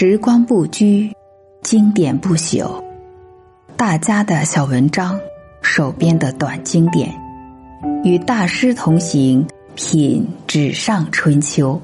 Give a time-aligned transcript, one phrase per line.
[0.00, 1.12] 时光不居，
[1.60, 2.80] 经典不朽。
[3.76, 5.18] 大家的小文章，
[5.60, 7.12] 手边的短经典，
[8.04, 11.82] 与大师同行，品纸上春秋。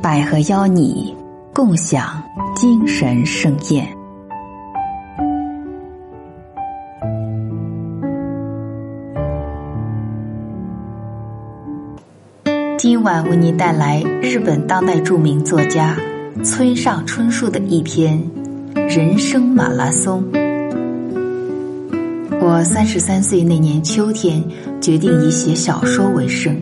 [0.00, 1.14] 百合邀你
[1.52, 2.22] 共享
[2.56, 3.86] 精神盛宴。
[12.78, 15.94] 今晚为您带来日本当代著名作家
[16.40, 18.20] 村上春树的一篇
[18.96, 20.24] 《人生马拉松》。
[22.40, 24.42] 我三十三岁那年秋天，
[24.80, 26.58] 决定以写小说为生。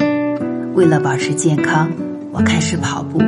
[0.75, 1.91] 为了保持健康，
[2.31, 3.19] 我开始跑步。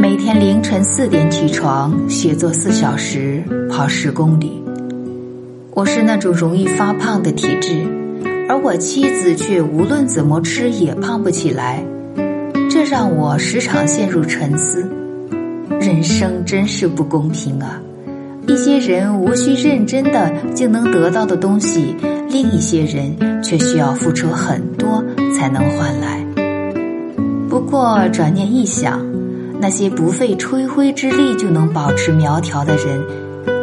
[0.00, 4.62] 每天凌晨四点起床，写作四小时，跑十公里。
[5.74, 7.86] 我是那种容易发胖的体质。
[8.48, 11.84] 而我妻子却无论怎么吃也胖不起来，
[12.76, 14.86] 这让我时常陷入沉思。
[15.80, 17.80] 人生真是不公平啊！
[18.46, 21.96] 一些人无需认真的就能得到的东西，
[22.28, 25.02] 另一些人却需要付出很多
[25.34, 26.22] 才能换来。
[27.48, 29.02] 不过转念一想，
[29.58, 33.02] 那些不费吹灰之力就能保持苗条的人，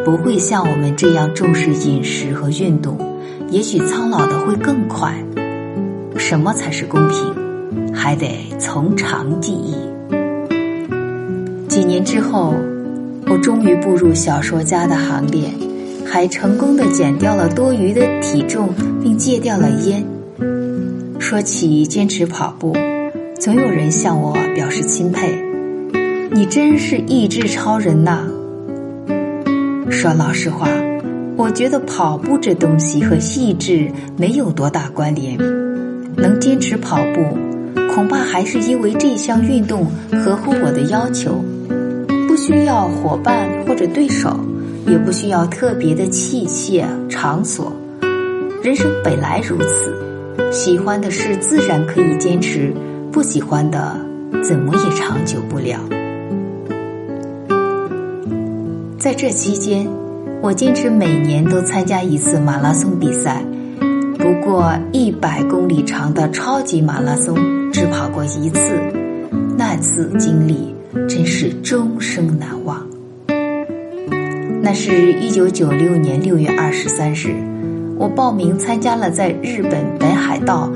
[0.04, 2.98] 不会像我们这样重视饮食和运动。
[3.52, 5.14] 也许苍老的会更快。
[6.18, 7.43] 什么才是公平？
[7.94, 9.76] 还得从长计议。
[11.68, 12.54] 几年之后，
[13.28, 15.50] 我终于步入小说家的行列，
[16.06, 18.70] 还成功的减掉了多余的体重，
[19.02, 20.06] 并戒掉了烟。
[21.20, 22.76] 说起坚持跑步，
[23.40, 25.34] 总有人向我表示钦佩
[26.32, 28.28] ：“你真是意志超人呐！”
[29.90, 30.68] 说老实话。
[31.36, 35.36] 我觉得跑步这东西和意志没有多大关联，
[36.16, 37.26] 能坚持跑步，
[37.94, 39.86] 恐怕还是因为这项运动
[40.24, 41.44] 合乎我的要求，
[42.28, 44.36] 不需要伙伴或者对手，
[44.88, 47.72] 也不需要特别的器械场所。
[48.64, 52.74] 人生本来如此，喜欢的事自然可以坚持，
[53.12, 53.96] 不喜欢的
[54.44, 55.80] 怎么也长久不了。
[58.98, 59.88] 在这期间。
[60.42, 63.46] 我坚持每年都参加一次马拉松比赛，
[64.24, 67.36] 不过一百公里长的超级马拉松
[67.74, 68.80] 只跑过一次，
[69.58, 70.74] 那次经历
[71.10, 72.88] 真是终生难忘。
[74.62, 77.36] 那是一九九六年六月二十三日，
[77.98, 80.72] 我报名参加了在日本北海道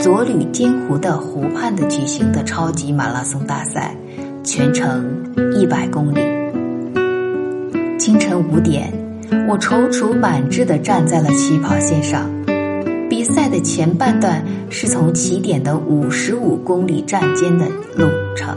[0.00, 3.94] 佐吕间湖的湖畔的举行的超级马拉松大赛，
[4.42, 5.04] 全程
[5.54, 6.20] 一百公里。
[7.98, 8.90] 清晨五点，
[9.46, 12.37] 我踌躇满志地站在了起跑线上。
[13.18, 18.06] 比赛的前半段是从起点的五十五公里站间的路
[18.36, 18.56] 程，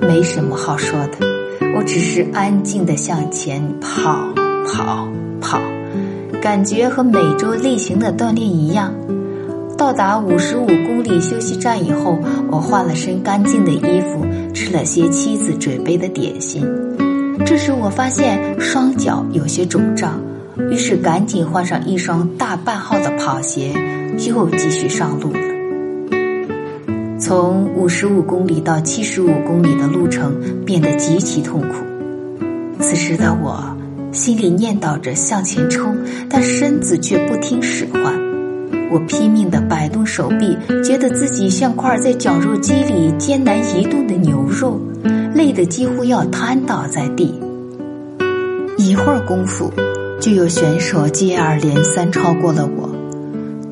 [0.00, 1.24] 没什么好说的，
[1.76, 4.34] 我只是安静地向前跑
[4.66, 5.06] 跑
[5.40, 5.60] 跑，
[6.42, 8.92] 感觉和每周例行的锻炼一样。
[9.78, 12.18] 到达五十五公里休息站以后，
[12.50, 16.66] 我换了身干净的衣服，吃了些妻子准备的点心。
[17.46, 20.20] 这时我发现双脚有些肿胀，
[20.72, 23.74] 于是赶紧换上一双大半号的跑鞋，
[24.26, 25.38] 又继续上路了。
[27.20, 30.34] 从五十五公里到七十五公里的路程
[30.64, 31.74] 变得极其痛苦。
[32.80, 33.76] 此时的我
[34.12, 35.94] 心里念叨着向前冲，
[36.30, 38.18] 但身子却不听使唤。
[38.90, 44.80] 我拼命地摆动手臂，觉得自己像块在绞肉机里艰难移动的牛肉。
[45.34, 47.38] 累得几乎要瘫倒在地。
[48.78, 49.70] 一会儿功夫，
[50.22, 52.88] 就有选手接二连三超过了我。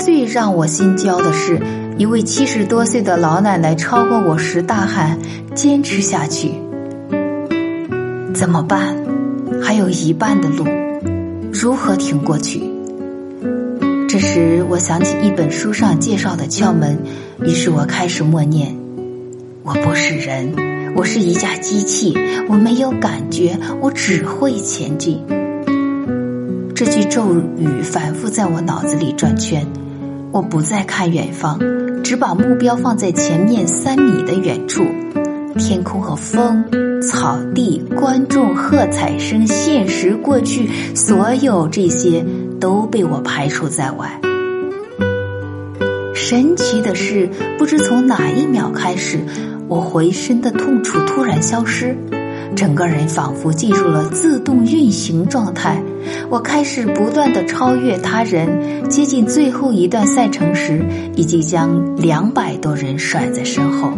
[0.00, 1.60] 最让我心焦的是，
[1.96, 5.16] 一位七十多岁的老奶奶超过我时大喊
[5.54, 6.50] ：“坚持下去！”
[8.34, 8.96] 怎么办？
[9.62, 10.64] 还有一半的路，
[11.52, 12.60] 如何挺过去？
[14.08, 16.98] 这时，我想起一本书上介绍的窍门，
[17.44, 18.74] 于是我开始默念
[19.62, 20.52] ：“我不是人。”
[20.96, 22.12] 我是一架机器，
[22.48, 25.22] 我没有感觉，我只会前进。
[26.80, 29.66] 这句咒语反复在我脑子里转圈。
[30.32, 31.58] 我不再看远方，
[32.02, 34.82] 只把目标放在前面三米的远处。
[35.58, 36.64] 天空和风、
[37.02, 42.24] 草地、观众、喝彩声、现实、过去，所有这些
[42.58, 44.18] 都被我排除在外。
[46.14, 47.28] 神奇的是，
[47.58, 49.18] 不知从哪一秒开始。
[49.68, 51.94] 我浑身的痛楚突然消失，
[52.54, 55.82] 整个人仿佛进入了自动运行状态。
[56.28, 63.90] 我开始不断的超越他人，接近最后一段赛程时，已经将两百多人甩在身后。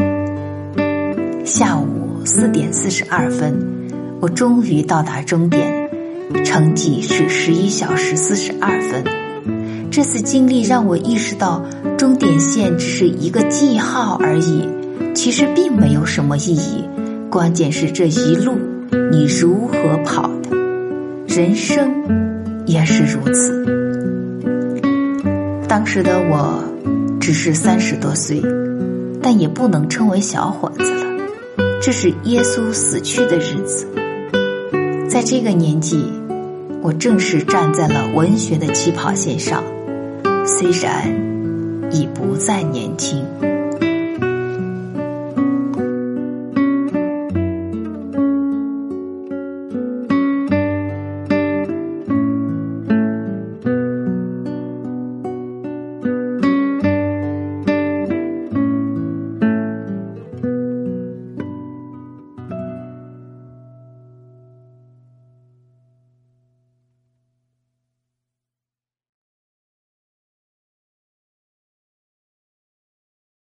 [1.45, 3.55] 下午四点四十二分，
[4.21, 5.91] 我终于到达终点，
[6.45, 9.05] 成绩是十一小时四十二分。
[9.91, 11.63] 这次经历让我意识到，
[11.99, 14.67] 终点线只是一个记号而已，
[15.15, 16.83] 其实并没有什么意义。
[17.33, 18.59] 关键是这一路
[19.11, 20.55] 你如何跑的，
[21.27, 21.91] 人生
[22.67, 23.65] 也是如此。
[25.67, 26.63] 当时的我
[27.19, 28.43] 只是三十多岁，
[29.23, 31.07] 但也不能称为小伙子了。
[31.81, 33.87] 这是耶稣死去的日子，
[35.09, 36.05] 在这个年纪，
[36.83, 39.65] 我正式站在了文学的起跑线上，
[40.45, 41.11] 虽然
[41.91, 43.25] 已不再年轻。